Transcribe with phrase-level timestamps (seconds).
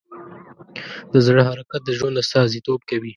[1.13, 3.09] د زړه حرکت د ژوند استازیتوب کوي.